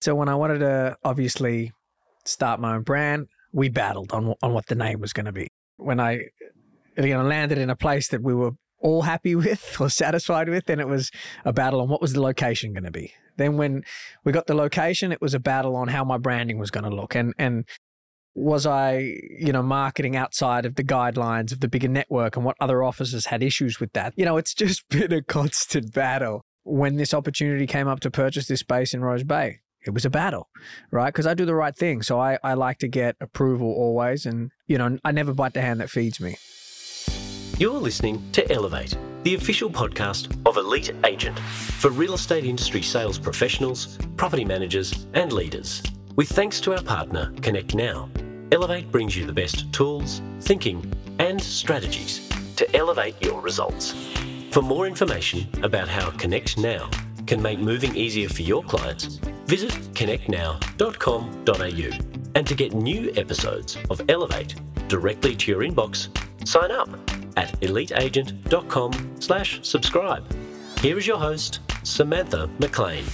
[0.00, 1.72] So when I wanted to obviously
[2.24, 5.48] start my own brand, we battled on on what the name was going to be.
[5.76, 6.26] When I
[6.96, 10.66] you know landed in a place that we were all happy with or satisfied with,
[10.66, 11.10] then it was
[11.44, 13.12] a battle on what was the location going to be.
[13.36, 13.84] Then when
[14.24, 16.94] we got the location, it was a battle on how my branding was going to
[16.94, 17.64] look and and
[18.34, 22.56] was I, you know, marketing outside of the guidelines of the bigger network and what
[22.60, 24.14] other offices had issues with that.
[24.16, 26.42] You know, it's just been a constant battle.
[26.62, 30.10] When this opportunity came up to purchase this space in Rose Bay, it was a
[30.10, 30.48] battle,
[30.90, 31.08] right?
[31.08, 32.02] Because I do the right thing.
[32.02, 34.26] So I, I like to get approval always.
[34.26, 36.36] And, you know, I never bite the hand that feeds me.
[37.58, 43.18] You're listening to Elevate, the official podcast of Elite Agent for real estate industry sales
[43.18, 45.82] professionals, property managers, and leaders.
[46.16, 48.08] With thanks to our partner, Connect Now,
[48.52, 53.94] Elevate brings you the best tools, thinking, and strategies to elevate your results.
[54.50, 56.90] For more information about how Connect Now
[57.26, 62.30] can make moving easier for your clients, visit connectnow.com.au.
[62.36, 64.54] And to get new episodes of Elevate
[64.86, 66.08] directly to your inbox,
[66.46, 66.88] sign up
[67.36, 70.24] at eliteagent.com slash subscribe.
[70.78, 73.04] Here is your host, Samantha McLean.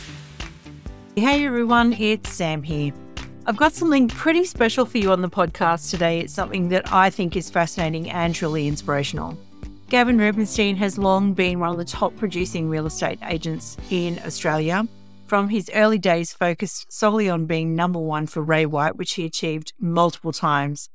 [1.17, 2.93] Hey everyone, it's Sam here.
[3.47, 6.21] I've got something pretty special for you on the podcast today.
[6.21, 9.39] It's something that I think is fascinating and truly inspirational.
[9.89, 14.87] Gavin Rubinstein has long been one of the top producing real estate agents in Australia.
[15.27, 19.25] From his early days focused solely on being number one for Ray White, which he
[19.25, 20.89] achieved multiple times,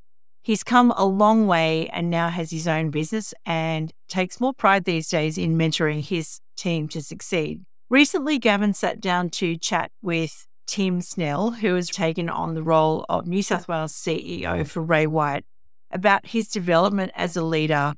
[0.43, 4.85] He's come a long way and now has his own business and takes more pride
[4.85, 7.61] these days in mentoring his team to succeed.
[7.89, 13.05] Recently, Gavin sat down to chat with Tim Snell, who has taken on the role
[13.07, 15.45] of New South Wales CEO for Ray White,
[15.91, 17.93] about his development as a leader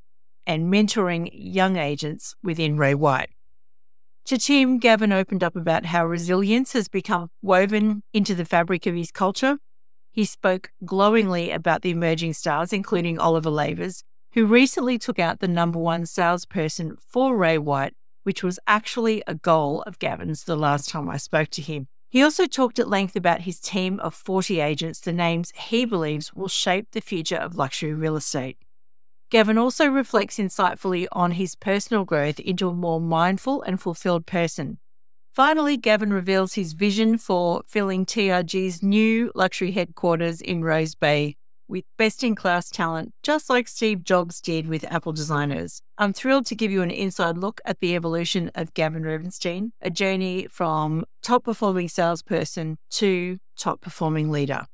[0.45, 3.29] and mentoring young agents within Ray White.
[4.25, 8.95] To Tim, Gavin opened up about how resilience has become woven into the fabric of
[8.95, 9.57] his culture
[10.13, 15.47] he spoke glowingly about the emerging stars, including Oliver Lavers, who recently took out the
[15.47, 20.87] number one salesperson for Ray White, which was actually a goal of Gavin's the last
[20.87, 21.87] time I spoke to him.
[22.11, 26.31] He also talked at length about his team of 40 agents, the names he believes
[26.31, 28.57] will shape the future of luxury real estate.
[29.33, 34.77] Gavin also reflects insightfully on his personal growth into a more mindful and fulfilled person,
[35.33, 41.85] Finally, Gavin reveals his vision for filling TRG's new luxury headquarters in Rose Bay with
[41.97, 45.81] best in class talent, just like Steve Jobs did with Apple designers.
[45.97, 49.89] I'm thrilled to give you an inside look at the evolution of Gavin Rubinstein, a
[49.89, 54.67] journey from top performing salesperson to top performing leader.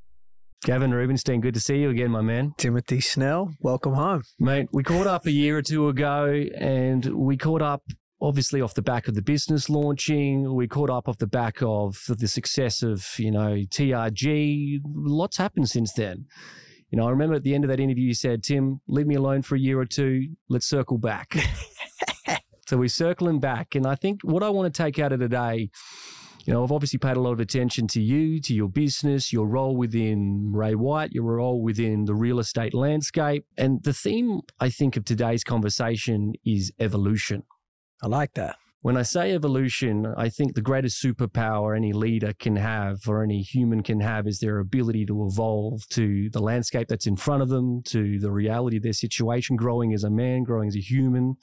[0.63, 2.53] Gavin Rubinstein, good to see you again, my man.
[2.57, 4.23] Timothy Snell, welcome home.
[4.39, 7.81] Mate, we caught up a year or two ago and we caught up
[8.21, 10.53] obviously off the back of the business launching.
[10.53, 14.81] We caught up off the back of the success of, you know, TRG.
[14.83, 16.25] Lots happened since then.
[16.89, 19.15] You know, I remember at the end of that interview, you said, Tim, leave me
[19.15, 20.35] alone for a year or two.
[20.49, 21.37] Let's circle back.
[22.67, 23.75] so we're circling back.
[23.75, 25.69] And I think what I want to take out of today,
[26.45, 29.47] you know, I've obviously paid a lot of attention to you, to your business, your
[29.47, 33.45] role within Ray White, your role within the real estate landscape.
[33.57, 37.43] And the theme, I think, of today's conversation is evolution.
[38.01, 38.55] I like that.
[38.81, 43.41] When I say evolution, I think the greatest superpower any leader can have or any
[43.41, 47.49] human can have is their ability to evolve to the landscape that's in front of
[47.49, 51.35] them, to the reality of their situation, growing as a man, growing as a human.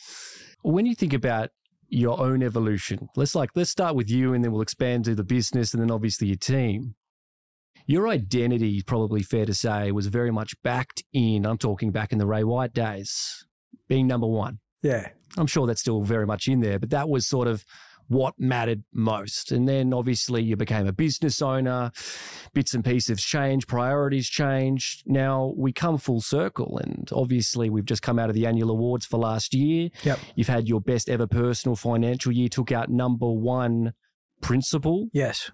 [0.62, 1.50] When you think about
[1.88, 5.24] your own evolution, let's like let's start with you and then we'll expand to the
[5.24, 6.94] business and then obviously your team.
[7.88, 12.19] Your identity, probably fair to say, was very much backed in, I'm talking back in
[12.19, 13.46] the Ray White days,
[13.88, 14.58] being number one.
[14.82, 15.08] Yeah.
[15.38, 17.64] I'm sure that's still very much in there, but that was sort of
[18.09, 19.53] what mattered most.
[19.53, 21.91] And then obviously you became a business owner,
[22.55, 25.03] bits and pieces change, priorities change.
[25.06, 26.78] Now we come full circle.
[26.83, 29.91] And obviously we've just come out of the annual awards for last year.
[30.05, 30.19] Yep.
[30.34, 33.93] You've had your best ever personal financial year, took out number one
[34.41, 35.09] principal.
[35.12, 35.50] Yes.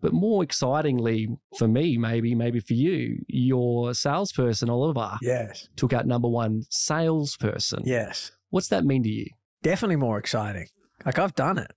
[0.00, 1.28] But more excitingly
[1.58, 7.82] for me, maybe, maybe for you, your salesperson, Oliver, yes, took out number one salesperson.
[7.84, 8.32] Yes.
[8.48, 9.26] What's that mean to you?
[9.62, 10.68] Definitely more exciting.
[11.04, 11.70] Like I've done it,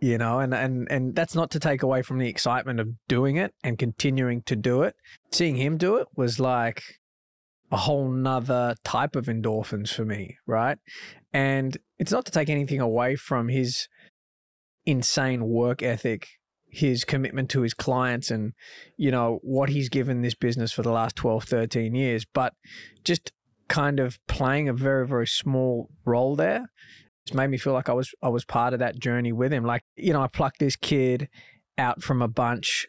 [0.00, 3.36] you know, and, and, and that's not to take away from the excitement of doing
[3.36, 4.94] it and continuing to do it.
[5.30, 6.82] Seeing him do it was like
[7.70, 10.78] a whole nother type of endorphins for me, right?
[11.32, 13.88] And it's not to take anything away from his
[14.86, 16.26] insane work ethic,
[16.70, 18.54] his commitment to his clients and,
[18.96, 22.54] you know, what he's given this business for the last 12, 13 years, but
[23.04, 23.32] just
[23.68, 26.66] kind of playing a very very small role there
[27.30, 29.64] it's made me feel like I was I was part of that journey with him
[29.64, 31.28] like you know I plucked this kid
[31.78, 32.88] out from a bunch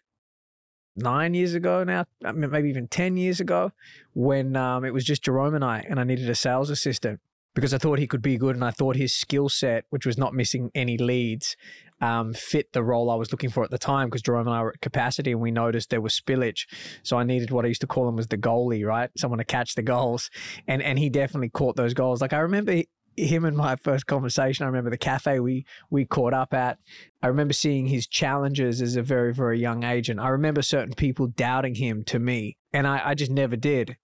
[0.95, 3.71] nine years ago now, maybe even 10 years ago,
[4.13, 7.21] when um, it was just Jerome and I, and I needed a sales assistant
[7.55, 10.17] because I thought he could be good and I thought his skill set, which was
[10.17, 11.55] not missing any leads,
[12.01, 14.63] um, fit the role I was looking for at the time because Jerome and I
[14.63, 16.65] were at capacity and we noticed there was spillage.
[17.03, 19.09] So I needed what I used to call him was the goalie, right?
[19.17, 20.29] Someone to catch the goals.
[20.67, 22.21] And and he definitely caught those goals.
[22.21, 22.81] Like I remember
[23.17, 24.63] him and my first conversation.
[24.63, 26.79] I remember the cafe we we caught up at.
[27.21, 30.09] I remember seeing his challenges as a very, very young age.
[30.09, 32.57] And I remember certain people doubting him to me.
[32.73, 33.97] And I, I just never did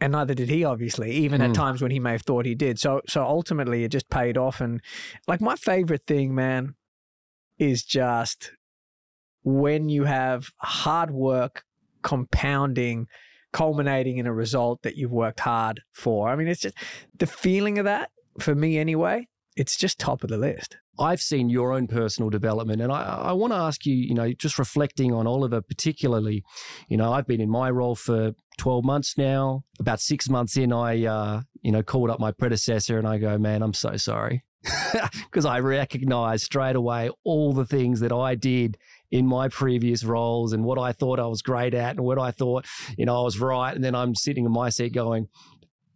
[0.00, 1.44] and neither did he obviously even mm.
[1.44, 1.54] at hmm.
[1.54, 4.60] times when he may have thought he did so so ultimately it just paid off
[4.60, 4.80] and
[5.26, 6.74] like my favorite thing man
[7.58, 8.52] is just
[9.42, 11.64] when you have hard work
[12.02, 13.06] compounding
[13.52, 16.76] culminating in a result that you've worked hard for i mean it's just
[17.18, 19.26] the feeling of that for me anyway
[19.56, 23.32] it's just top of the list I've seen your own personal development, and I, I
[23.32, 26.42] want to ask you, you know, just reflecting on Oliver particularly,
[26.88, 29.62] you know, I've been in my role for 12 months now.
[29.78, 33.38] About six months in, I, uh, you know, called up my predecessor and I go,
[33.38, 34.44] man, I'm so sorry.
[35.24, 38.76] Because I recognize straight away all the things that I did
[39.10, 42.30] in my previous roles and what I thought I was great at and what I
[42.30, 43.74] thought, you know, I was right.
[43.74, 45.28] And then I'm sitting in my seat going,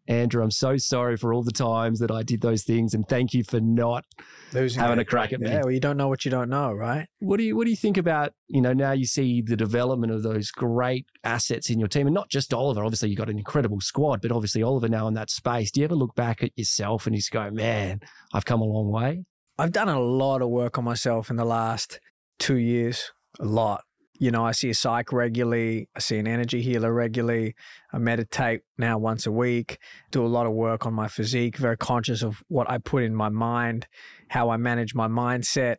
[0.09, 3.33] Andrew, I'm so sorry for all the times that I did those things, and thank
[3.35, 4.05] you for not
[4.53, 5.49] Losing having a crack at me.
[5.49, 7.07] Yeah, well, you don't know what you don't know, right?
[7.21, 10.13] What do you What do you think about you know now you see the development
[10.13, 12.85] of those great assets in your team, and not just Oliver.
[12.85, 15.71] Obviously, you've got an incredible squad, but obviously Oliver now in that space.
[15.71, 18.01] Do you ever look back at yourself and just go, "Man,
[18.33, 19.25] I've come a long way"?
[19.59, 22.01] I've done a lot of work on myself in the last
[22.39, 23.85] two years, a lot
[24.23, 25.89] you know, I see a psych regularly.
[25.97, 27.57] I see an energy healer regularly.
[27.93, 29.79] I meditate now once a week,
[30.13, 33.17] do a lot of work on my physique, very conscious of what I put in
[33.17, 33.89] my mind,
[34.29, 35.79] how I manage my mindset.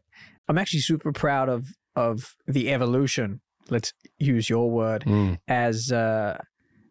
[0.50, 3.40] I'm actually super proud of of the evolution.
[3.70, 5.40] Let's use your word mm.
[5.48, 6.38] as uh,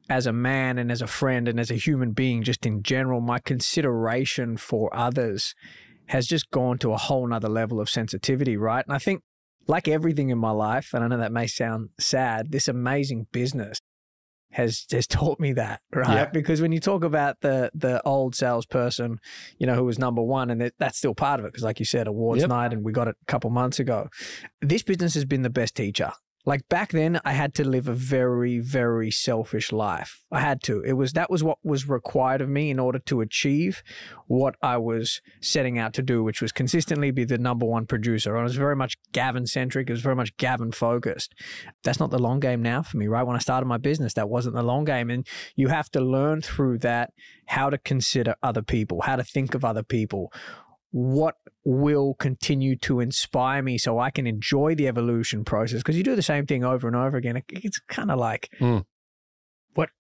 [0.09, 3.21] as a man and as a friend and as a human being, just in general.
[3.21, 5.55] My consideration for others
[6.07, 8.87] has just gone to a whole nother level of sensitivity, right?
[8.87, 9.23] And I think
[9.67, 13.81] like everything in my life, and I know that may sound sad, this amazing business
[14.53, 16.15] has has taught me that, right?
[16.15, 16.25] Yeah.
[16.27, 19.19] Because when you talk about the the old salesperson,
[19.59, 21.87] you know, who was number one, and that's still part of it, because like you
[21.87, 22.51] said, awards yep.
[22.51, 24.09] night, and we got it a couple months ago.
[24.61, 26.13] This business has been the best teacher.
[26.45, 30.25] Like back then, I had to live a very, very selfish life.
[30.33, 30.83] I had to.
[30.83, 33.83] It was that was what was required of me in order to achieve
[34.27, 38.37] what I was setting out to do, which was consistently be the number one producer.
[38.37, 39.89] I was very much Gavin centric.
[39.89, 41.33] It was very much Gavin focused.
[41.85, 43.23] That's not the long game now for me, right?
[43.23, 45.11] When I started my business, that wasn't the long game.
[45.11, 45.25] And
[45.55, 47.13] you have to learn through that
[47.47, 50.33] how to consider other people, how to think of other people,
[50.93, 55.79] what will continue to inspire me so I can enjoy the evolution process.
[55.79, 57.43] Because you do the same thing over and over again.
[57.49, 58.85] It's kind of like mm
[59.75, 59.91] what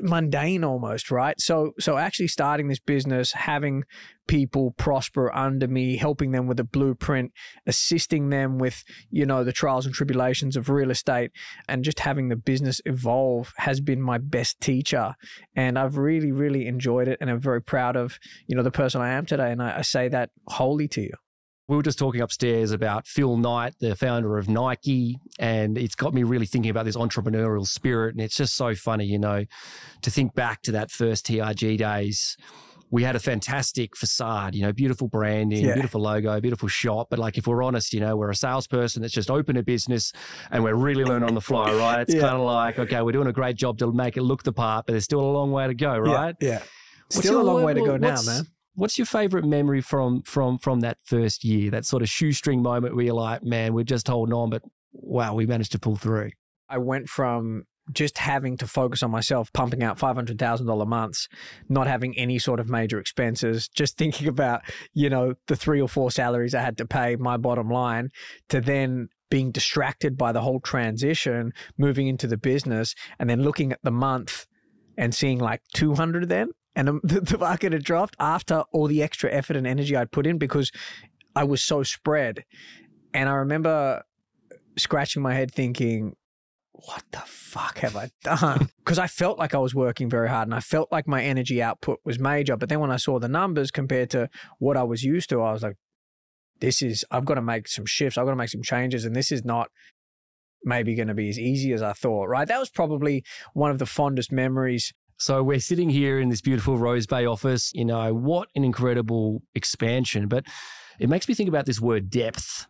[0.00, 1.40] mundane almost right?
[1.40, 3.84] So so actually starting this business having
[4.26, 7.32] people prosper under me helping them with a blueprint
[7.66, 11.30] assisting them with you know the trials and tribulations of real estate
[11.68, 15.14] and just having the business evolve has been my best teacher.
[15.54, 19.00] And i've really really enjoyed it and i'm very proud of you know the person
[19.00, 19.52] i am today.
[19.52, 21.14] And i, I say that wholly to you
[21.70, 26.12] we were just talking upstairs about Phil Knight, the founder of Nike, and it's got
[26.12, 28.12] me really thinking about this entrepreneurial spirit.
[28.12, 29.44] And it's just so funny, you know,
[30.02, 32.36] to think back to that first TRG days.
[32.90, 35.74] We had a fantastic facade, you know, beautiful branding, yeah.
[35.74, 37.06] beautiful logo, beautiful shop.
[37.08, 40.12] But like, if we're honest, you know, we're a salesperson that's just opened a business
[40.50, 42.00] and we're really learning on the fly, right?
[42.00, 42.22] It's yeah.
[42.22, 44.86] kind of like, okay, we're doing a great job to make it look the part,
[44.86, 46.34] but there's still a long way to go, right?
[46.40, 46.48] Yeah.
[46.48, 46.62] yeah.
[47.10, 50.80] Still a long way to go now, man What's your favorite memory from from from
[50.80, 51.70] that first year?
[51.70, 54.62] That sort of shoestring moment where you're like, man, we're just holding on, but
[54.92, 56.30] wow, we managed to pull through.
[56.68, 60.86] I went from just having to focus on myself, pumping out five hundred thousand dollar
[60.86, 61.28] months,
[61.68, 64.62] not having any sort of major expenses, just thinking about
[64.92, 68.10] you know the three or four salaries I had to pay, my bottom line,
[68.48, 73.72] to then being distracted by the whole transition, moving into the business, and then looking
[73.72, 74.46] at the month
[74.96, 79.02] and seeing like two hundred then and the, the market had dropped after all the
[79.02, 80.70] extra effort and energy I'd put in because
[81.34, 82.44] I was so spread.
[83.12, 84.02] And I remember
[84.76, 86.16] scratching my head thinking,
[86.72, 88.68] what the fuck have I done?
[88.78, 91.62] Because I felt like I was working very hard and I felt like my energy
[91.62, 92.56] output was major.
[92.56, 95.52] But then when I saw the numbers compared to what I was used to, I
[95.52, 95.76] was like,
[96.60, 98.18] this is, I've got to make some shifts.
[98.18, 99.04] I've got to make some changes.
[99.04, 99.70] And this is not
[100.64, 102.48] maybe going to be as easy as I thought, right?
[102.48, 103.22] That was probably
[103.54, 107.72] one of the fondest memories so we're sitting here in this beautiful Rose Bay office.
[107.74, 110.28] You know, what an incredible expansion.
[110.28, 110.46] But
[110.98, 112.66] it makes me think about this word depth.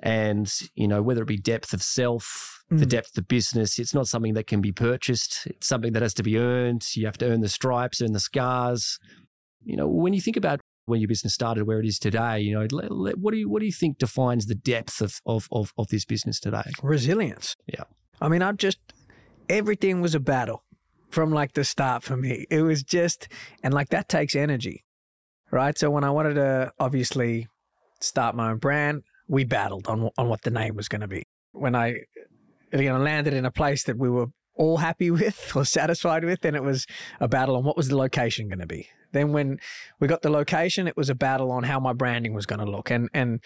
[0.00, 2.88] And, you know, whether it be depth of self, the Mm.
[2.88, 5.46] depth of business, it's not something that can be purchased.
[5.46, 6.84] It's something that has to be earned.
[6.94, 8.98] You have to earn the stripes, earn the scars.
[9.64, 12.52] You know, when you think about when your business started, where it is today, you
[12.54, 12.66] know,
[13.16, 16.04] what do you what do you think defines the depth of of of, of this
[16.04, 16.70] business today?
[16.82, 17.56] Resilience.
[17.66, 17.84] Yeah.
[18.20, 18.78] I mean, I've just,
[19.48, 20.62] everything was a battle
[21.12, 22.46] from like the start for me.
[22.50, 23.28] It was just,
[23.62, 24.84] and like that takes energy,
[25.50, 25.76] right?
[25.76, 27.46] So when I wanted to obviously
[28.00, 31.24] start my own brand, we battled on, on what the name was going to be.
[31.52, 32.00] When I,
[32.72, 36.40] you know, landed in a place that we were all happy with or satisfied with,
[36.40, 36.86] then it was
[37.20, 38.88] a battle on what was the location going to be.
[39.12, 39.58] Then when
[40.00, 42.70] we got the location, it was a battle on how my branding was going to
[42.70, 42.90] look.
[42.90, 43.40] And, and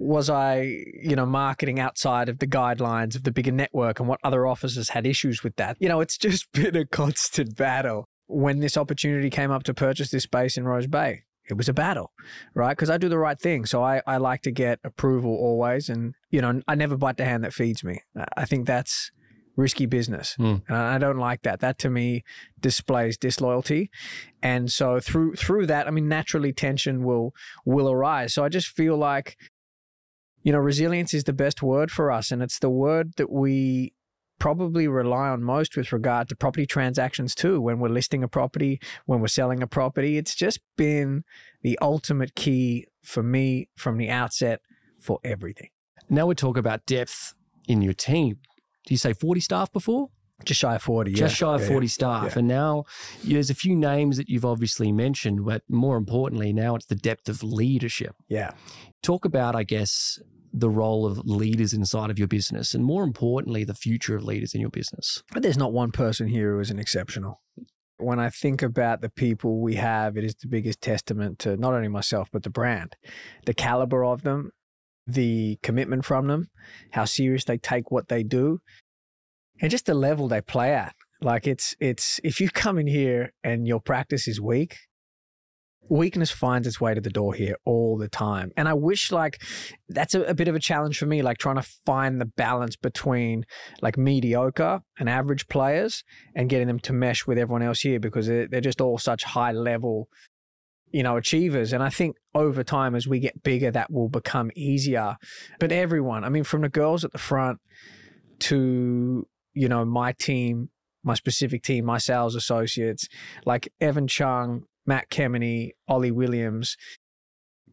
[0.00, 0.62] was I,
[1.02, 4.88] you know, marketing outside of the guidelines of the bigger network and what other offices
[4.88, 5.76] had issues with that?
[5.78, 8.06] You know, it's just been a constant battle.
[8.26, 11.74] When this opportunity came up to purchase this space in Rose Bay, it was a
[11.74, 12.12] battle,
[12.54, 12.70] right?
[12.70, 13.66] Because I do the right thing.
[13.66, 15.88] So I, I like to get approval always.
[15.90, 18.00] And, you know, I never bite the hand that feeds me.
[18.36, 19.10] I think that's
[19.56, 20.34] risky business.
[20.34, 20.56] Hmm.
[20.68, 21.60] And I don't like that.
[21.60, 22.22] That to me
[22.58, 23.90] displays disloyalty.
[24.42, 27.34] And so through through that, I mean, naturally tension will
[27.66, 28.32] will arise.
[28.32, 29.36] So I just feel like
[30.42, 32.30] you know, resilience is the best word for us.
[32.30, 33.92] And it's the word that we
[34.38, 37.60] probably rely on most with regard to property transactions too.
[37.60, 41.24] When we're listing a property, when we're selling a property, it's just been
[41.62, 44.60] the ultimate key for me from the outset
[44.98, 45.68] for everything.
[46.08, 47.34] Now we talk about depth
[47.68, 48.38] in your team.
[48.86, 50.08] Do you say 40 staff before?
[50.44, 51.12] Just shy of 40.
[51.12, 51.46] Just yeah.
[51.46, 51.90] shy of Yeah, 40 yeah.
[51.90, 52.36] staff.
[52.36, 52.84] And now
[53.24, 57.28] there's a few names that you've obviously mentioned, but more importantly, now it's the depth
[57.28, 58.14] of leadership.
[58.28, 58.52] Yeah.
[59.02, 60.18] Talk about, I guess,
[60.52, 64.54] the role of leaders inside of your business and more importantly, the future of leaders
[64.54, 65.22] in your business.
[65.32, 67.40] But there's not one person here who isn't exceptional.
[67.98, 71.74] When I think about the people we have, it is the biggest testament to not
[71.74, 72.96] only myself, but the brand,
[73.44, 74.50] the caliber of them,
[75.06, 76.48] the commitment from them,
[76.92, 78.60] how serious they take what they do,
[79.60, 80.94] and just the level they play at.
[81.22, 84.76] Like it's, it's, if you come in here and your practice is weak,
[85.90, 88.52] weakness finds its way to the door here all the time.
[88.56, 89.42] And I wish like
[89.88, 92.76] that's a, a bit of a challenge for me, like trying to find the balance
[92.76, 93.44] between
[93.82, 98.28] like mediocre and average players and getting them to mesh with everyone else here because
[98.28, 100.08] they're, they're just all such high level
[100.92, 104.50] you know achievers and i think over time as we get bigger that will become
[104.56, 105.16] easier
[105.60, 107.60] but everyone i mean from the girls at the front
[108.40, 110.70] to you know my team
[111.02, 113.08] my specific team my sales associates
[113.44, 116.76] like evan chung matt kemeny ollie williams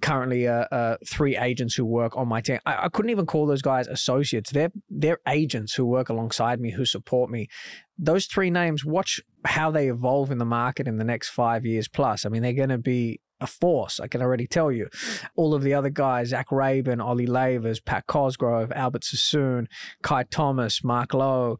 [0.01, 2.59] currently uh, uh, three agents who work on my team.
[2.65, 4.51] I, I couldn't even call those guys associates.
[4.51, 7.47] They're they're agents who work alongside me, who support me.
[7.97, 11.87] Those three names, watch how they evolve in the market in the next five years
[11.87, 12.25] plus.
[12.25, 13.99] I mean, they're going to be a force.
[13.99, 14.89] I can already tell you.
[15.35, 19.67] All of the other guys, Zach Rabin, Ollie Lavers, Pat Cosgrove, Albert Sassoon,
[20.03, 21.57] Kai Thomas, Mark Lowe,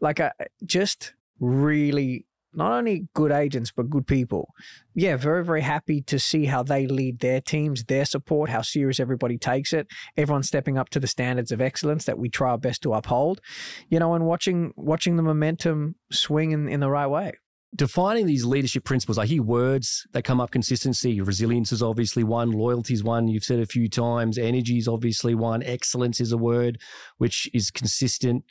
[0.00, 0.30] like uh,
[0.64, 2.26] just really
[2.56, 4.54] not only good agents but good people.
[4.94, 9.00] Yeah, very very happy to see how they lead their teams, their support, how serious
[9.00, 9.86] everybody takes it.
[10.16, 13.40] Everyone stepping up to the standards of excellence that we try our best to uphold.
[13.88, 17.32] You know, and watching watching the momentum swing in, in the right way.
[17.76, 21.20] Defining these leadership principles, I hear words that come up consistency.
[21.20, 25.34] Resilience is obviously one, loyalty is one, you've said a few times, energy is obviously
[25.34, 26.78] one, excellence is a word
[27.18, 28.44] which is consistent.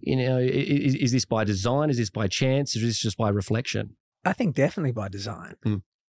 [0.00, 1.90] You know, is, is this by design?
[1.90, 2.74] Is this by chance?
[2.74, 3.96] Is this just by reflection?
[4.24, 5.54] I think definitely by design.
[5.62, 5.76] Hmm.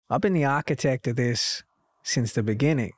[0.08, 1.62] I've been the architect of this
[2.02, 2.92] since the beginning.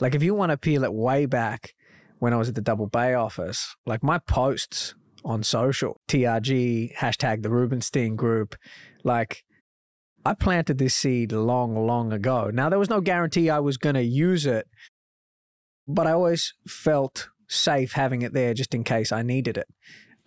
[0.00, 1.74] Like, if you want to peel it way back
[2.18, 7.42] when I was at the Double Bay office, like my posts on social, TRG, hashtag
[7.42, 8.54] the Rubinstein group,
[9.04, 9.44] like
[10.24, 12.50] I planted this seed long, long ago.
[12.52, 14.66] Now, there was no guarantee I was going to use it,
[15.86, 19.66] but I always felt safe having it there just in case I needed it.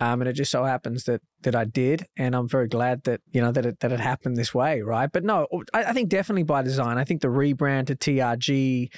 [0.02, 3.22] Um, and it just so happens that that I did, and I'm very glad that
[3.32, 5.12] you know that it that it happened this way, right?
[5.12, 6.98] But no, I, I think definitely by design.
[6.98, 8.90] I think the rebrand to TRG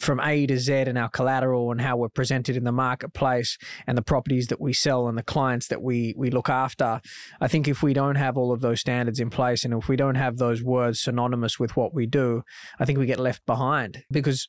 [0.00, 3.56] from A to Z and our collateral and how we're presented in the marketplace
[3.86, 7.00] and the properties that we sell and the clients that we we look after.
[7.40, 9.94] I think if we don't have all of those standards in place and if we
[9.94, 12.42] don't have those words synonymous with what we do,
[12.80, 14.48] I think we get left behind because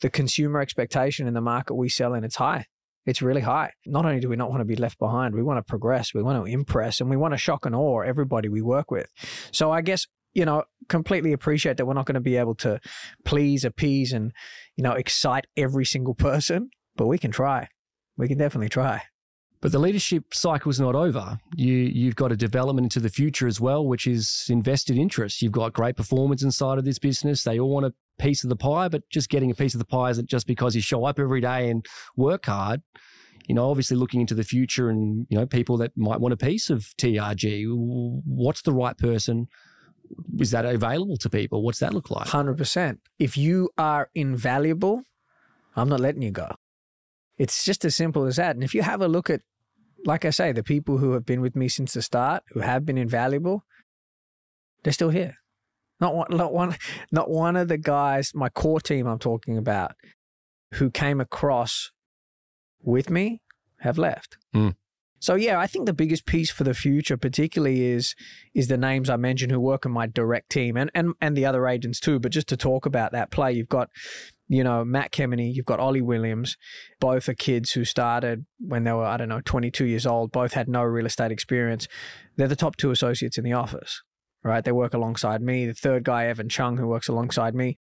[0.00, 2.66] the consumer expectation in the market we sell in it's high.
[3.06, 3.72] It's really high.
[3.86, 6.22] Not only do we not want to be left behind, we want to progress, we
[6.22, 9.10] want to impress, and we want to shock and awe everybody we work with.
[9.52, 12.80] So I guess, you know, completely appreciate that we're not going to be able to
[13.24, 14.32] please, appease, and,
[14.76, 17.68] you know, excite every single person, but we can try.
[18.16, 19.02] We can definitely try.
[19.60, 21.38] But the leadership cycle is not over.
[21.56, 25.40] You you've got a development into the future as well, which is invested interest.
[25.40, 27.44] You've got great performance inside of this business.
[27.44, 29.84] They all want to piece of the pie, but just getting a piece of the
[29.84, 31.84] pie isn't just because you show up every day and
[32.16, 32.82] work hard.
[33.46, 36.36] You know, obviously looking into the future and, you know, people that might want a
[36.36, 37.66] piece of TRG.
[38.24, 39.48] What's the right person?
[40.38, 41.62] Is that available to people?
[41.62, 42.26] What's that look like?
[42.28, 42.98] 100%.
[43.18, 45.02] If you are invaluable,
[45.76, 46.54] I'm not letting you go.
[47.36, 48.54] It's just as simple as that.
[48.56, 49.42] And if you have a look at,
[50.06, 52.86] like I say, the people who have been with me since the start, who have
[52.86, 53.64] been invaluable,
[54.84, 55.36] they're still here.
[56.04, 56.76] Not one, not one,
[57.10, 59.92] not one of the guys, my core team I'm talking about,
[60.74, 61.92] who came across
[62.82, 63.40] with me
[63.80, 64.36] have left.
[64.54, 64.74] Mm.
[65.18, 68.14] So yeah, I think the biggest piece for the future, particularly, is
[68.54, 71.46] is the names I mentioned who work in my direct team and and and the
[71.46, 72.20] other agents too.
[72.20, 73.88] But just to talk about that play, you've got,
[74.46, 76.58] you know, Matt Kemeny, you've got Ollie Williams,
[77.00, 80.32] both are kids who started when they were I don't know 22 years old.
[80.32, 81.88] Both had no real estate experience.
[82.36, 84.02] They're the top two associates in the office
[84.44, 84.64] right?
[84.64, 85.66] They work alongside me.
[85.66, 87.78] The third guy, Evan Chung, who works alongside me.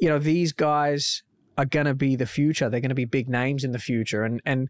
[0.00, 1.22] You know, these guys
[1.58, 2.70] are going to be the future.
[2.70, 4.22] They're going to be big names in the future.
[4.22, 4.68] And, and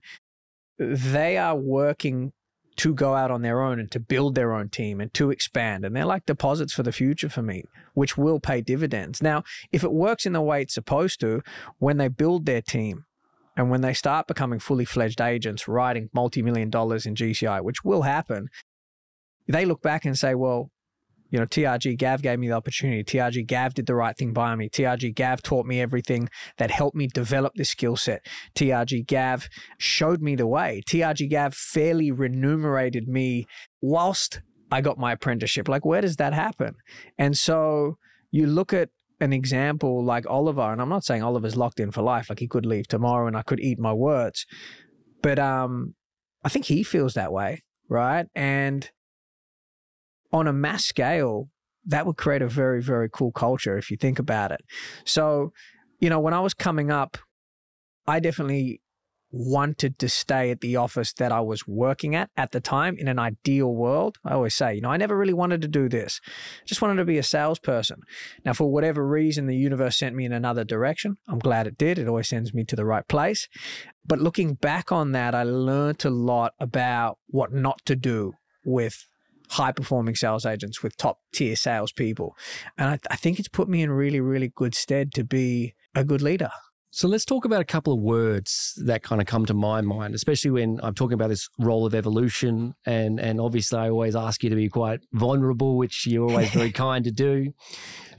[0.79, 2.33] they are working
[2.77, 5.85] to go out on their own and to build their own team and to expand.
[5.85, 9.23] And they're like deposits for the future for me, which will pay dividends.
[9.23, 11.43] Now, if it works in the way it's supposed to,
[11.79, 13.05] when they build their team
[13.57, 17.85] and when they start becoming fully fledged agents, writing multi million dollars in GCI, which
[17.85, 18.49] will happen,
[19.47, 20.71] they look back and say, well,
[21.31, 23.02] you know, TRG Gav gave me the opportunity.
[23.02, 24.69] TRG Gav did the right thing by me.
[24.69, 26.28] TRG Gav taught me everything
[26.59, 28.25] that helped me develop this skill set.
[28.54, 30.83] TRG Gav showed me the way.
[30.88, 33.47] TRG Gav fairly remunerated me
[33.81, 34.40] whilst
[34.71, 35.69] I got my apprenticeship.
[35.69, 36.75] Like, where does that happen?
[37.19, 37.97] And so
[38.31, 38.90] you look at
[39.21, 42.49] an example like Oliver, and I'm not saying Oliver's locked in for life, like he
[42.49, 44.47] could leave tomorrow and I could eat my words.
[45.23, 45.95] But um,
[46.45, 48.26] I think he feels that way, right?
[48.35, 48.90] And
[50.35, 51.49] on a mass scale,
[51.87, 54.61] that would create a very, very cool culture if you think about it.
[55.05, 55.53] So,
[56.00, 57.17] you know, when I was coming up,
[58.07, 58.81] I definitely
[59.31, 63.07] wanted to stay at the office that I was working at at the time in
[63.07, 64.17] an ideal world.
[64.25, 66.21] I always say, you know, I never really wanted to do this.
[66.26, 68.01] I just wanted to be a salesperson.
[68.44, 71.16] Now, for whatever reason, the universe sent me in another direction.
[71.29, 71.99] I'm glad it did.
[71.99, 73.49] It always sends me to the right place.
[74.05, 79.07] But looking back on that, I learned a lot about what not to do with
[79.55, 82.37] high performing sales agents with top tier salespeople.
[82.77, 86.05] And I, I think it's put me in really, really good stead to be a
[86.05, 86.51] good leader.
[86.96, 90.14] So let's talk about a couple of words that kind of come to my mind,
[90.14, 92.74] especially when I'm talking about this role of evolution.
[92.87, 96.70] And and obviously, I always ask you to be quite vulnerable, which you're always very
[96.87, 97.52] kind to do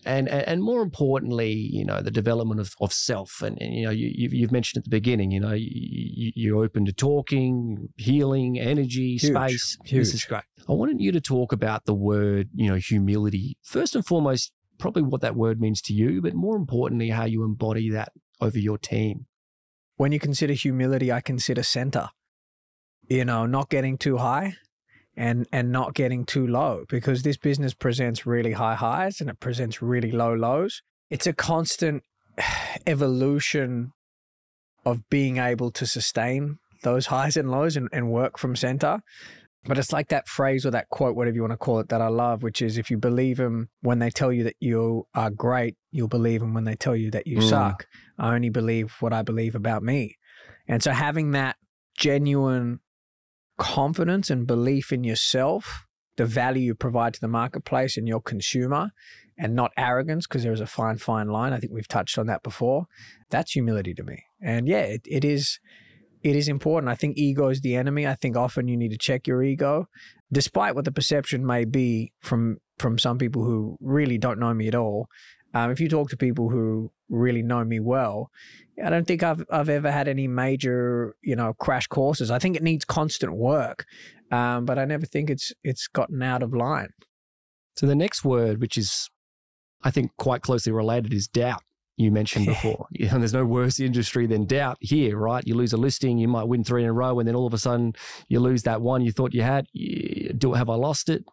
[0.06, 3.42] and and more importantly, you know, the development of, of self.
[3.42, 6.86] And, and you know, you, you've mentioned at the beginning, you know, you, you're open
[6.86, 9.34] to talking, healing, energy, Huge.
[9.34, 9.78] space.
[9.86, 10.06] Huge.
[10.06, 10.44] This is great.
[10.70, 13.58] I wanted you to talk about the word, you know, humility.
[13.64, 17.44] First and foremost, probably what that word means to you, but more importantly, how you
[17.44, 18.12] embody that
[18.42, 19.28] over your team.
[19.98, 22.10] When you consider humility, I consider center.
[23.08, 24.56] You know, not getting too high,
[25.18, 29.40] and and not getting too low because this business presents really high highs and it
[29.40, 30.82] presents really low lows.
[31.10, 32.04] It's a constant
[32.88, 33.94] evolution
[34.86, 39.02] of being able to sustain those highs and lows and, and work from center.
[39.68, 42.02] But it's like that phrase or that quote, whatever you want to call it, that
[42.02, 45.30] I love, which is if you believe them when they tell you that you are
[45.30, 47.50] great, you'll believe them when they tell you that you Mm.
[47.50, 47.88] suck.
[48.18, 50.18] I only believe what I believe about me.
[50.68, 51.58] And so having that
[51.98, 52.80] genuine
[53.58, 55.86] confidence and belief in yourself,
[56.18, 58.92] the value you provide to the marketplace and your consumer,
[59.38, 61.52] and not arrogance, because there's a fine, fine line.
[61.54, 62.86] I think we've touched on that before.
[63.30, 64.24] That's humility to me.
[64.42, 65.60] And yeah, it, it is
[66.26, 66.92] it is important.
[66.92, 68.08] I think ego is the enemy.
[68.08, 69.88] I think often you need to check your ego,
[70.32, 74.68] despite what the perception may be from from some people who really don't know me
[74.68, 75.08] at all.
[75.54, 78.32] Um, if you talk to people who really know me well,
[78.84, 82.32] I don't think I've I've ever had any major you know crash courses.
[82.32, 83.86] I think it needs constant work,
[84.32, 86.90] um, but I never think it's it's gotten out of line.
[87.78, 89.12] So the next word, which is,
[89.84, 91.62] I think, quite closely related, is doubt.
[91.98, 95.46] You mentioned before, You know, there's no worse industry than doubt here, right?
[95.48, 97.54] You lose a listing, you might win three in a row, and then all of
[97.54, 97.94] a sudden
[98.28, 99.68] you lose that one you thought you had.
[100.38, 101.24] Do have I lost it?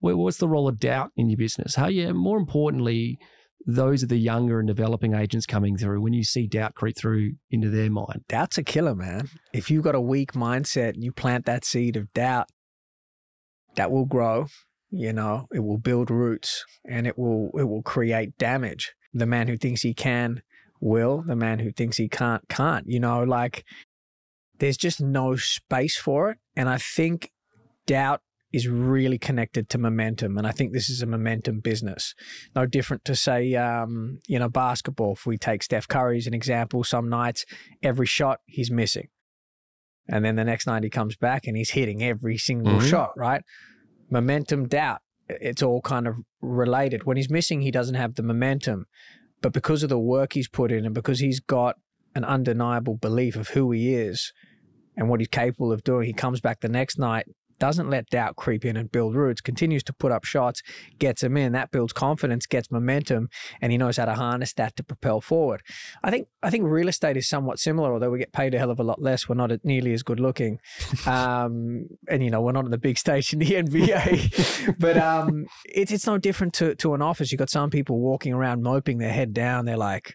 [0.00, 1.74] Wha- What's the role of doubt in your business?
[1.76, 3.18] How yeah, more importantly,
[3.66, 6.00] those are the younger and developing agents coming through.
[6.00, 9.28] When you see doubt creep through into their mind, Doubt's a killer, man.
[9.52, 12.48] If you've got a weak mindset and you plant that seed of doubt,
[13.76, 14.46] that will grow.
[14.90, 18.94] You know, it will build roots and it will it will create damage.
[19.12, 20.42] The man who thinks he can
[20.80, 21.22] will.
[21.26, 22.88] The man who thinks he can't can't.
[22.88, 23.64] You know, like
[24.58, 26.38] there's just no space for it.
[26.56, 27.30] And I think
[27.86, 28.20] doubt
[28.52, 30.38] is really connected to momentum.
[30.38, 32.14] And I think this is a momentum business.
[32.56, 35.12] No different to, say, um, you know, basketball.
[35.12, 37.44] If we take Steph Curry as an example, some nights,
[37.82, 39.08] every shot he's missing.
[40.08, 42.88] And then the next night he comes back and he's hitting every single Mhm.
[42.88, 43.42] shot, right?
[44.10, 45.02] Momentum, doubt.
[45.28, 47.04] It's all kind of related.
[47.04, 48.86] When he's missing, he doesn't have the momentum.
[49.40, 51.76] But because of the work he's put in and because he's got
[52.14, 54.32] an undeniable belief of who he is
[54.96, 57.26] and what he's capable of doing, he comes back the next night,
[57.58, 60.62] doesn't let doubt creep in and build roots, continues to put up shots,
[60.98, 61.52] gets them in.
[61.52, 63.28] That builds confidence, gets momentum,
[63.60, 65.62] and he knows how to harness that to propel forward.
[66.02, 68.70] I think I think real estate is somewhat similar, although we get paid a hell
[68.70, 69.28] of a lot less.
[69.28, 70.58] We're not nearly as good looking,
[71.06, 74.78] um, and you know we're not on the big stage in the NBA.
[74.78, 77.32] but um, it's it's no different to to an office.
[77.32, 79.64] You've got some people walking around moping their head down.
[79.64, 80.14] They're like,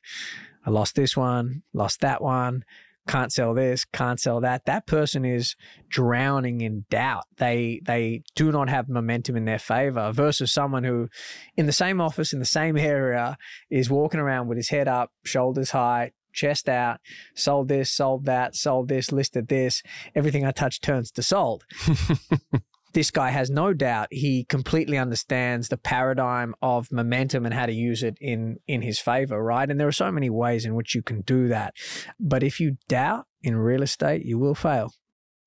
[0.65, 2.63] I lost this one, lost that one.
[3.07, 4.65] Can't sell this, can't sell that.
[4.65, 5.55] That person is
[5.89, 7.25] drowning in doubt.
[7.37, 11.09] They they do not have momentum in their favor versus someone who
[11.57, 13.37] in the same office, in the same area,
[13.69, 16.99] is walking around with his head up, shoulders high, chest out,
[17.35, 19.83] sold this, sold that, sold this, listed this.
[20.15, 21.63] Everything I touch turns to sold.
[22.93, 27.73] this guy has no doubt he completely understands the paradigm of momentum and how to
[27.73, 30.95] use it in in his favor right and there are so many ways in which
[30.95, 31.73] you can do that
[32.19, 34.93] but if you doubt in real estate you will fail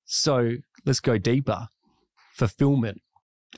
[0.07, 0.53] So
[0.85, 1.67] let's go deeper.
[2.31, 3.01] Fulfillment.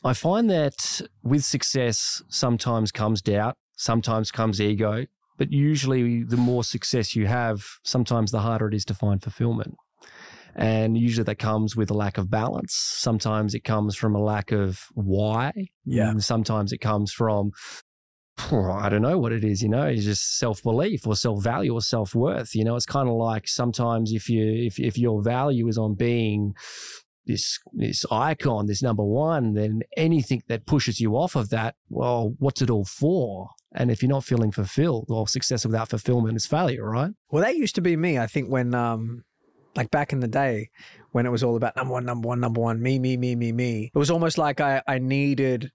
[0.03, 5.05] I find that with success, sometimes comes doubt, sometimes comes ego,
[5.37, 9.75] but usually the more success you have, sometimes the harder it is to find fulfillment.
[10.55, 12.73] And usually that comes with a lack of balance.
[12.73, 15.51] Sometimes it comes from a lack of why.
[15.85, 16.09] Yeah.
[16.09, 17.51] And sometimes it comes from,
[18.51, 21.73] I don't know what it is, you know, it's just self belief or self value
[21.73, 22.55] or self worth.
[22.55, 25.95] You know, it's kind of like sometimes if you, if, if your value is on
[25.95, 26.53] being
[27.25, 32.33] this, this icon, this number one, then anything that pushes you off of that, well,
[32.39, 33.49] what's it all for?
[33.73, 37.11] And if you're not feeling fulfilled, well, success without fulfillment is failure, right?
[37.31, 39.23] well that used to be me i think when um
[39.75, 40.69] like back in the day
[41.11, 43.51] when it was all about number one number one number one me me me me
[43.51, 43.91] me.
[43.93, 45.71] It was almost like i i needed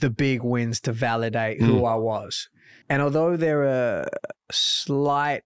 [0.00, 1.84] the big wins to validate who hmm.
[1.84, 2.48] i was.
[2.88, 4.08] And although there are
[4.50, 5.42] slight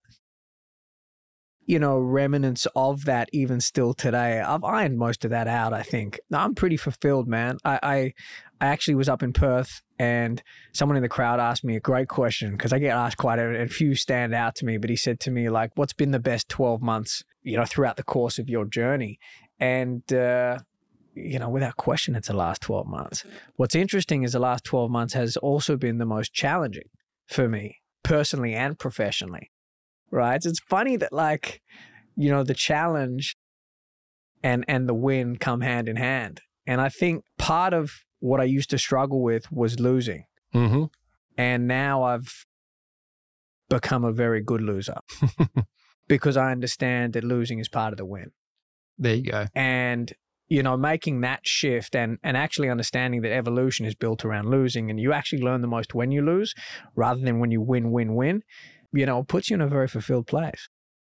[1.67, 5.83] you know remnants of that even still today i've ironed most of that out i
[5.83, 6.21] think.
[6.33, 7.59] I'm pretty fulfilled man.
[7.65, 8.13] I i,
[8.61, 12.09] I actually was up in perth and someone in the crowd asked me a great
[12.09, 14.97] question because i get asked quite a, a few stand out to me but he
[14.97, 18.39] said to me like what's been the best 12 months you know throughout the course
[18.39, 19.19] of your journey
[19.61, 20.59] and uh
[21.15, 23.25] you know, without question, it's the last 12 months.
[23.57, 26.89] What's interesting is the last 12 months has also been the most challenging
[27.27, 29.51] for me personally and professionally,
[30.11, 30.45] right?
[30.45, 31.63] It's funny that, like,
[32.17, 33.37] you know, the challenge
[34.43, 36.41] and, and the win come hand in hand.
[36.67, 40.25] And I think part of what I used to struggle with was losing.
[40.55, 40.85] Mm-hmm.
[41.37, 42.47] And now I've
[43.69, 44.97] become a very good loser
[46.09, 48.31] because I understand that losing is part of the win
[48.99, 49.47] There you go.
[49.55, 50.13] and
[50.49, 54.91] you know making that shift and and actually understanding that evolution is built around losing
[54.91, 56.55] and you actually learn the most when you lose
[56.95, 58.43] rather than when you win win win
[58.93, 60.69] you know it puts you in a very fulfilled place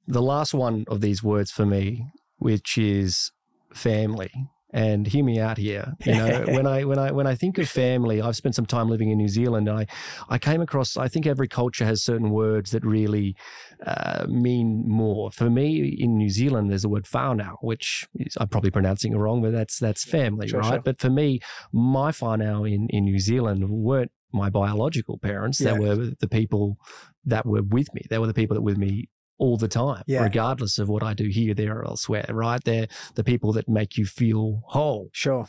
[0.07, 2.05] the last one of these words for me,
[2.37, 3.31] which is
[3.73, 4.31] family.
[4.75, 5.93] And hear me out here.
[6.05, 8.89] You know, when I when I when I think of family, I've spent some time
[8.89, 9.87] living in New Zealand, and I
[10.27, 10.97] I came across.
[10.97, 13.37] I think every culture has certain words that really
[13.85, 15.31] uh, mean more.
[15.31, 19.17] For me, in New Zealand, there's the word whānau, which is, I'm probably pronouncing it
[19.17, 20.73] wrong, but that's that's family, Sure, right?
[20.73, 20.81] sure.
[20.81, 21.39] But for me,
[21.71, 25.59] my whānau in in New Zealand weren't my biological parents.
[25.59, 26.77] They were the people
[27.23, 28.01] that were with me.
[28.09, 30.23] They were the people that were with me all the time, Yeah.
[30.23, 32.63] regardless of what I do here, there, or elsewhere, right?
[32.63, 35.09] They're the people that make you feel whole.
[35.13, 35.47] sure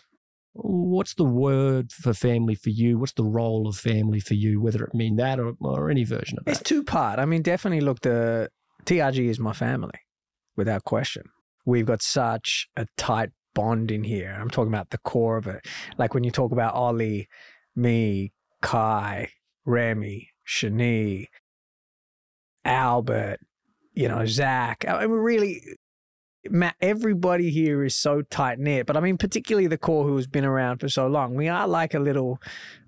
[0.59, 2.99] What's the word for family for you?
[2.99, 6.39] What's the role of family for you, whether it mean that or, or any version
[6.39, 6.51] of it?
[6.53, 6.65] it's that?
[6.65, 8.49] two part i mean definitely look the
[8.87, 10.01] trg is my family
[10.57, 11.25] without question
[11.67, 15.61] we've got such a tight bond in here i'm talking about the core of it
[15.99, 17.29] like when you talk about ollie
[17.75, 19.29] me kai
[19.67, 21.27] remy shani
[22.65, 23.39] albert
[23.97, 25.63] you know zach i mean really
[26.51, 30.27] Matt, everybody here is so tight knit, but I mean, particularly the core who has
[30.27, 31.35] been around for so long.
[31.35, 32.39] We are like a little,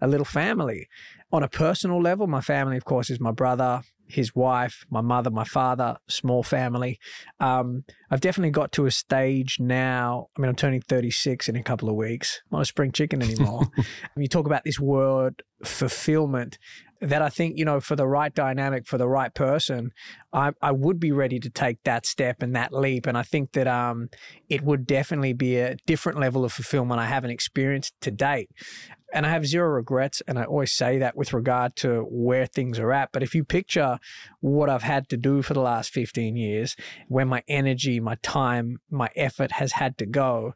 [0.01, 0.89] a little family.
[1.33, 5.31] On a personal level, my family, of course, is my brother, his wife, my mother,
[5.31, 6.99] my father, small family.
[7.41, 10.29] Um, I've definitely got to a stage now.
[10.37, 12.41] I mean, I'm turning 36 in a couple of weeks.
[12.51, 13.67] I'm not a spring chicken anymore.
[13.77, 16.59] when you talk about this word fulfillment,
[17.01, 19.93] that I think, you know, for the right dynamic, for the right person,
[20.33, 23.07] I, I would be ready to take that step and that leap.
[23.07, 24.09] And I think that um,
[24.49, 28.51] it would definitely be a different level of fulfillment I haven't experienced to date.
[29.15, 30.23] And I have zero regrets.
[30.27, 33.11] And I always say that with regard to where things are at.
[33.13, 33.99] But if you picture
[34.41, 38.79] what I've had to do for the last 15 years, where my energy, my time,
[38.91, 40.55] my effort has had to go,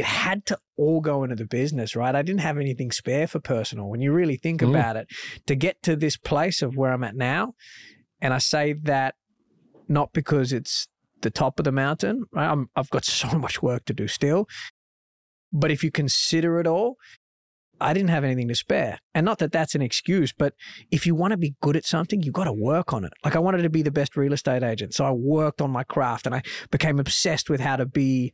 [0.00, 2.14] it had to all go into the business, right?
[2.14, 3.86] I didn't have anything spare for personal.
[3.86, 4.70] When you really think mm.
[4.70, 5.08] about it,
[5.46, 7.52] to get to this place of where I'm at now,
[8.18, 9.14] and I say that
[9.88, 10.88] not because it's
[11.20, 12.50] the top of the mountain, right?
[12.50, 14.48] i have got so much work to do still.
[15.52, 16.96] But if you consider it all,
[17.78, 19.00] I didn't have anything to spare.
[19.14, 20.54] And not that that's an excuse, but
[20.90, 23.12] if you want to be good at something, you've got to work on it.
[23.22, 24.94] Like I wanted to be the best real estate agent.
[24.94, 28.32] So I worked on my craft and I became obsessed with how to be,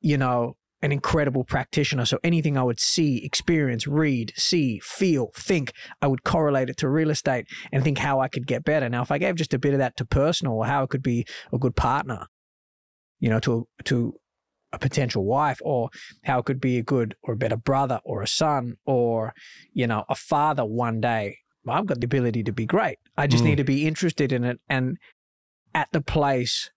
[0.00, 2.04] you know, an incredible practitioner.
[2.04, 6.90] So anything I would see, experience, read, see, feel, think, I would correlate it to
[6.90, 8.86] real estate and think how I could get better.
[8.90, 11.02] Now, if I gave just a bit of that to personal or how I could
[11.02, 12.26] be a good partner,
[13.18, 14.12] you know, to to
[14.74, 15.88] a potential wife or
[16.24, 19.32] how it could be a good or a better brother or a son or,
[19.72, 21.38] you know, a father one day.
[21.66, 22.98] I've got the ability to be great.
[23.16, 23.46] I just mm.
[23.46, 24.98] need to be interested in it and
[25.74, 26.70] at the place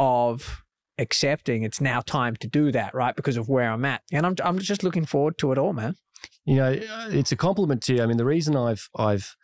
[0.00, 0.64] of
[1.00, 3.16] accepting it's now time to do that, right?
[3.16, 4.02] Because of where I'm at.
[4.12, 5.96] And I'm, I'm just looking forward to it all, man.
[6.44, 8.02] You know, uh, it's a compliment to you.
[8.02, 9.34] I mean, the reason I've, I've,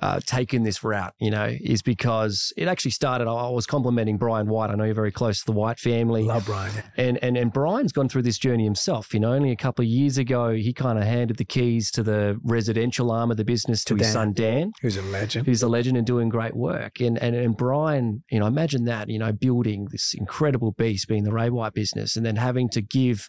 [0.00, 3.28] uh, taken this route, you know, is because it actually started.
[3.28, 4.70] I was complimenting Brian White.
[4.70, 6.24] I know you're very close to the White family.
[6.24, 6.72] Love Brian.
[6.96, 9.14] And and and Brian's gone through this journey himself.
[9.14, 12.02] You know, only a couple of years ago, he kind of handed the keys to
[12.02, 15.46] the residential arm of the business to, to his Dan, son Dan, who's a legend,
[15.46, 17.00] who's a legend and doing great work.
[17.00, 21.24] And and and Brian, you know, imagine that, you know, building this incredible beast, being
[21.24, 23.28] the Ray White business, and then having to give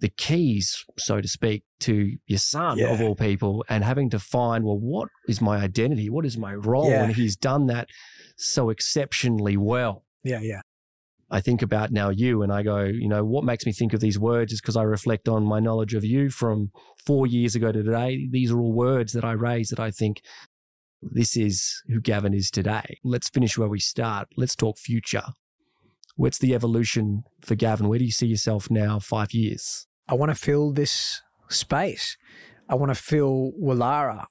[0.00, 2.88] the keys, so to speak, to your son yeah.
[2.88, 6.10] of all people and having to find, well, what is my identity?
[6.10, 6.90] What is my role?
[6.90, 7.04] Yeah.
[7.04, 7.88] And he's done that
[8.36, 10.04] so exceptionally well.
[10.24, 10.60] Yeah, yeah.
[11.30, 14.00] I think about now you and I go, you know, what makes me think of
[14.00, 16.70] these words is because I reflect on my knowledge of you from
[17.04, 18.28] four years ago to today.
[18.30, 20.22] These are all words that I raise that I think
[21.02, 22.98] this is who Gavin is today.
[23.02, 24.28] Let's finish where we start.
[24.36, 25.24] Let's talk future.
[26.16, 27.88] What's the evolution for Gavin?
[27.88, 29.86] Where do you see yourself now, five years?
[30.08, 32.16] I want to fill this space.
[32.68, 34.24] I want to fill Wallara,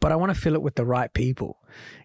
[0.00, 1.58] but I want to fill it with the right people,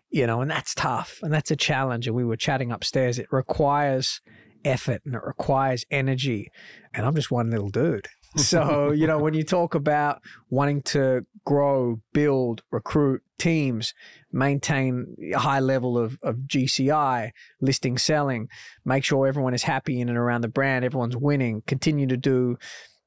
[0.10, 2.08] you know, and that's tough and that's a challenge.
[2.08, 3.20] And we were chatting upstairs.
[3.20, 4.22] It requires
[4.66, 6.52] effort and it requires energy.
[6.94, 8.08] And I'm just one little dude.
[8.36, 13.94] So, you know, when you talk about wanting to grow, build, recruit teams,
[14.32, 18.48] maintain a high level of, of GCI, listing, selling,
[18.86, 22.58] make sure everyone is happy in and around the brand, everyone's winning, continue to do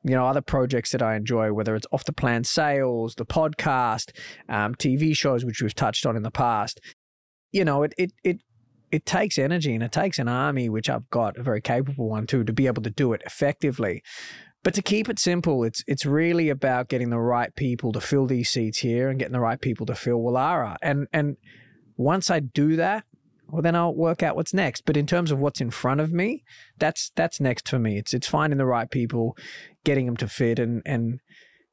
[0.06, 4.10] you know other projects that I enjoy, whether it's off the plan sales, the podcast,
[4.48, 6.78] um, TV shows, which we've touched on in the past.
[7.52, 8.40] You know, it it it
[8.92, 12.26] it takes energy and it takes an army, which I've got a very capable one
[12.26, 14.02] too, to be able to do it effectively.
[14.64, 18.26] But to keep it simple, it's it's really about getting the right people to fill
[18.26, 20.76] these seats here and getting the right people to fill Wallara.
[20.82, 21.36] And and
[21.96, 23.04] once I do that,
[23.46, 24.86] well then I'll work out what's next.
[24.86, 26.44] But in terms of what's in front of me,
[26.78, 27.98] that's that's next for me.
[27.98, 29.36] It's it's finding the right people,
[29.84, 31.20] getting them to fit and and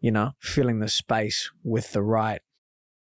[0.01, 2.41] you know, filling the space with the right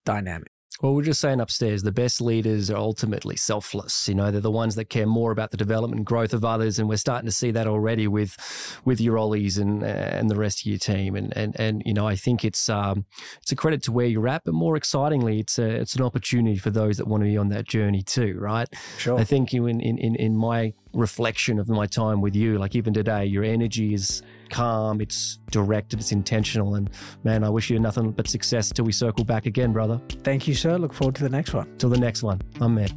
[0.04, 0.51] dynamic.
[0.82, 4.08] Well, we're just saying upstairs, the best leaders are ultimately selfless.
[4.08, 6.80] You know, they're the ones that care more about the development and growth of others,
[6.80, 8.36] and we're starting to see that already with
[8.84, 11.16] with your Ollies and and the rest of your team.
[11.16, 13.06] And and and you know, I think it's um
[13.42, 16.58] it's a credit to where you're at, but more excitingly, it's a it's an opportunity
[16.58, 18.68] for those that want to be on that journey too, right?
[18.98, 19.20] Sure.
[19.20, 22.94] I think you in in in my reflection of my time with you, like even
[22.94, 26.76] today, your energy is calm, it's directed, it's intentional.
[26.76, 26.90] And
[27.24, 30.00] man, I wish you nothing but success till we circle back again, brother.
[30.24, 30.78] Thank you, sir.
[30.78, 31.76] Look forward to the next one.
[31.78, 32.42] Till the next one.
[32.60, 32.94] I'm Matt.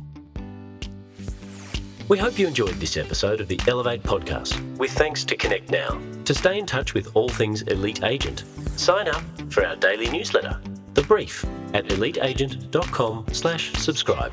[2.06, 5.98] We hope you enjoyed this episode of the Elevate podcast, with thanks to Connect Now.
[6.26, 8.44] To stay in touch with all things Elite Agent,
[8.76, 10.60] sign up for our daily newsletter,
[10.92, 14.32] The Brief, at eliteagent.com slash subscribe.